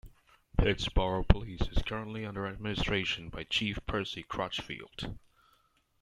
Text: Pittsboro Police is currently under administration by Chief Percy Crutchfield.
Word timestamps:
Pittsboro 0.57 1.27
Police 1.27 1.61
is 1.71 1.83
currently 1.83 2.25
under 2.25 2.47
administration 2.47 3.29
by 3.29 3.43
Chief 3.43 3.77
Percy 3.85 4.23
Crutchfield. 4.23 5.13